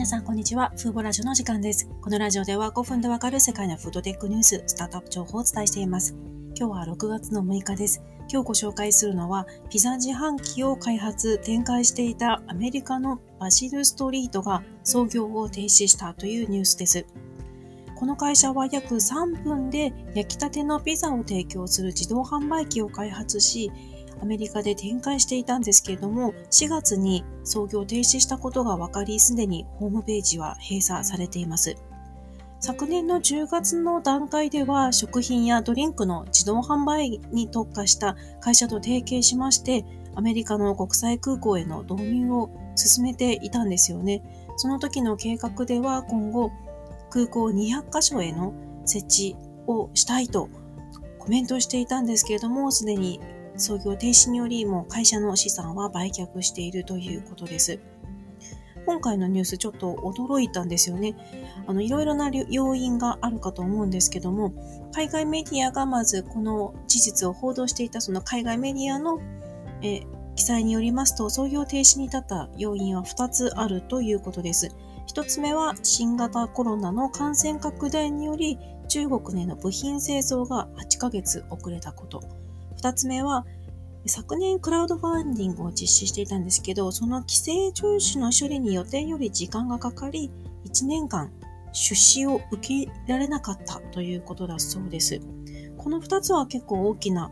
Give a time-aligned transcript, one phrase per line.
[0.00, 0.72] 皆さん、こんにちは。
[0.78, 1.86] フーボラジオの時間です。
[2.00, 6.16] このラジオでは5分でわかる世界のフードテックニュース、スタートアップ情報をお伝えしています。
[6.58, 8.02] 今日は6月の6日です。
[8.32, 17.04] 今日ご紹介するのは、ピザ自販機を開発、展開していたアメリカのバシルストリートが創業を停止したというニュースです。
[17.94, 23.70] この会社は約3分で焼きたてのピザを提供する自動販売機を開発し、
[24.22, 31.76] アメリカで展開していたんですけれども、4月に操業停止したことが分かり、すでにホームページは閉鎖されています。
[32.62, 44.22] 昨年の10月の段階では食品やドリンクの自動販売に特化した会社と提携しまして、アメリカの国際空港への導入を進めていたんですよね。
[44.56, 46.50] その時の計画では今後
[47.08, 48.52] 空港200カ所への
[48.84, 50.50] 設置をしたいと
[51.18, 53.20] コメントしていたんですけれども、すでに
[53.56, 57.80] 操業停止によりも会社の資産は売却しているということです。
[58.86, 61.14] 今回のニュースちょっと驚いたんですよね。
[61.66, 64.52] あの、いろいろな要因があるかと思うんですけども、
[64.92, 69.20] 海外メディアがまずこの事実を報道していたその海外メディアの
[69.82, 70.02] え
[70.36, 74.74] 記載によりますと、操業停止に至った要因は2つあるということです。
[75.14, 82.22] 1つ目は新型コロナの感染拡大により中国への部品製造が8ヶ月遅れたこと。
[82.80, 83.44] 2つ目は、
[84.06, 90.30] 昨年クラウドファンディングを実施していたんですけど、その規制聴取の処理に予定より時間がかかり、
[90.64, 91.30] 1年間
[91.72, 95.20] 出資を受けられなかったということだそうです。
[95.76, 97.30] この2つは結構大きな、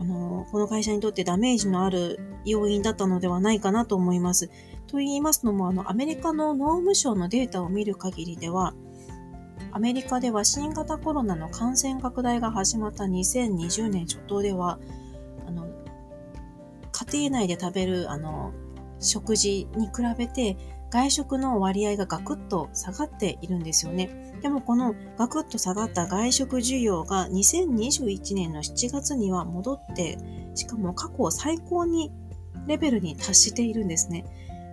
[0.00, 4.50] あの、この会社にとってダメージのある要因だったのではないかなと思います。
[4.88, 8.74] と言いますのも、あの、アメリカの農務省のデータを見る限りでは、
[9.72, 14.78] アメリカでは新型コロナの感染拡大が始まった2020年初頭では、
[15.46, 15.66] あの、
[16.92, 18.52] 家庭内で食べる、あの、
[19.00, 20.56] 食事に比べて
[20.90, 24.34] 外食の割合がガクッと下がっているんですよね。
[24.42, 30.18] でもこのガクッと下がった外食需要が2021年の7月には戻って、
[30.54, 32.10] しかも過去最高に
[32.66, 34.24] レベルに達しているんですね。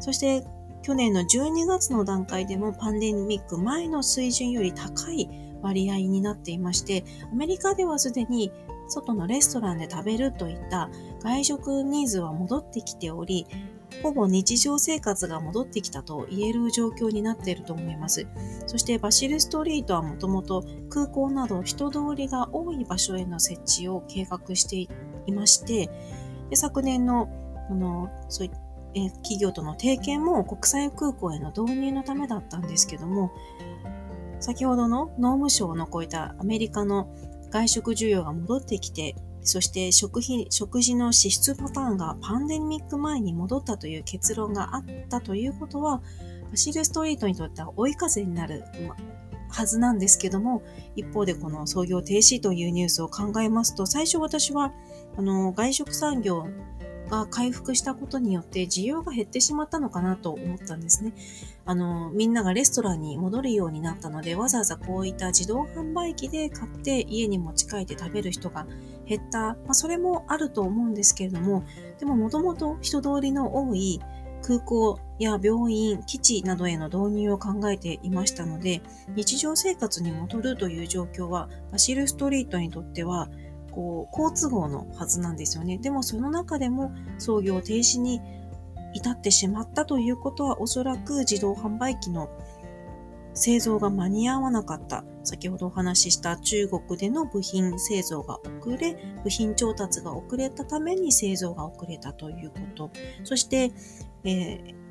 [0.00, 0.44] そして
[0.82, 5.28] 去年の12月の段階でもパンデミック前の水準より高い
[5.62, 8.52] 割合になっていまして、アメリカではすでに
[8.88, 13.46] 外のレストランで食べるといった外食ニーズは戻ってきており、
[14.02, 18.26] ほぼ日常生活が戻ってきたと言える状況になっていると思います。
[18.66, 24.92] そしてバシルストリートはもともと空港など人通りが多い場所への設置を計画して
[25.26, 25.88] いまして、
[26.50, 27.28] で昨年の
[27.70, 28.58] あのそういった
[28.94, 33.32] え企業との提携も国際空港への導入のためだったんですけども、
[34.40, 37.08] 先ほどの農務省のこういたアメリカの
[37.50, 46.02] 外食需要が戻ってきて、そして食品、食事の支出パターンがパンデミック前に戻ったという結論があったということは、
[46.54, 48.64] シルストリートにとっては追い風になる、
[49.48, 50.62] はずなんですけども、
[50.96, 54.72] 一方でこの創業停止というニュースを考えますと、最初私は、
[55.16, 56.46] あの、外食産業
[57.12, 61.12] が回復したことによって需要が減ってしまったのかなと思ったんですね。
[61.66, 68.66] あの、みんながレストランに戻るようになったので、わざわざこういった自動販売機で買って家に持ち帰って食べる人が
[69.06, 69.40] 減った。
[69.40, 71.64] まあ、それもあると思うんですけれども、
[72.00, 74.00] でももともと人通りの多い
[74.42, 78.80] 空港や病院、基地などへの導入を考えていましたので、
[79.14, 83.28] 日常生活に戻るという状況は、バシルストリートにとっては
[83.72, 85.78] こう、好都合のはずなんですよね。
[85.78, 88.20] でもその中でも創業停止に
[88.94, 92.28] 至ってしまったということはおそらく自動販売機の
[93.34, 95.04] 製造が間に合わなかった。
[95.24, 102.90] 先ほどお話しした中国での部品製造が遅れ、部品調達が遅れたために製造が遅れたということ。
[103.24, 103.72] そして、
[104.24, 104.81] えー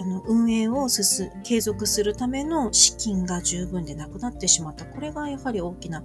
[0.00, 4.84] あの運営を進継続するための資金が十分でなくなってしまった。
[4.84, 6.02] これがやはり大きな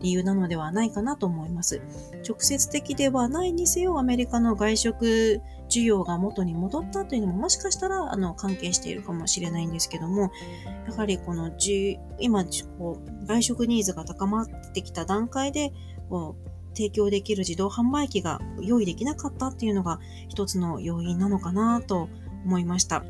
[0.00, 1.80] 理由なのではないかなと思います。
[2.28, 10.30] 直接的ではないにせよ、アメリカの外食需要が元に戻ったというのももしかしたらあの関係しているかもしれないんですけども、
[10.86, 11.50] やはりこの
[12.18, 12.44] 今
[12.78, 15.72] こう外食ニーズが高まってきた段階で
[16.08, 19.98] こう提供できる自動販売機が用意できなかったっていうのが
[20.28, 22.08] 一つの要因なのかなと
[22.44, 23.04] 思いました。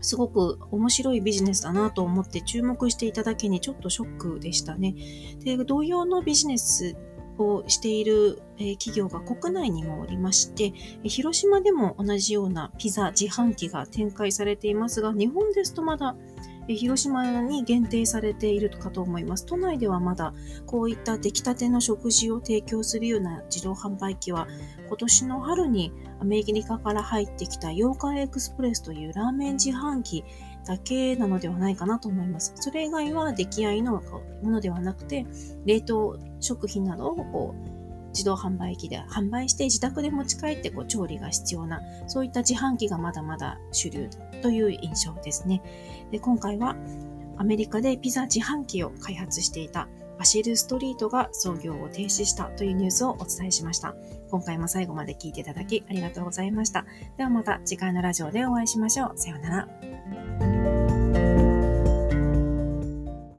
[0.00, 4.94] すごく面白いビジネスだなと思って注目していただけにちょっとショックでしたね。
[5.44, 6.96] で、同様のビジネス
[7.38, 8.42] をしている
[8.78, 10.72] 企業が国内にもおりまして、
[11.04, 16.16] 広島でも同じようなピザ自販機が展開されていますが、日本ですとまだ
[16.74, 19.46] 広島に限定されているかと思います。
[19.46, 20.34] 都内ではまだ
[20.66, 24.46] こういった出来たての食事を提供するような自動販売機は
[24.88, 30.24] 今年の春にアメリカから入ってきた洋館エクスプレスというラーメン自販機
[30.66, 32.52] だけなのではないかなと思います。
[32.56, 34.02] それ以外は出来合いの
[34.42, 35.26] ものではなくて、
[35.64, 37.79] 冷凍食品などをこう
[38.10, 44.08] 自動販売機で販売して自宅で持ち帰ってこう調理が必要な、そういった自販機がまだまだ主流
[44.42, 45.62] という印象ですね。
[46.10, 46.76] で今回は
[47.36, 53.94] アメリカでピザ自販機を開発していたバシルストリートが創業を停止したというニュースをお伝えしました。
[54.30, 56.84] 今回も最後まで聞いていただきありがとうございました。
[57.16, 59.12] ではまた次回のラジオでお会いしましょう。
[59.16, 59.89] さようなら。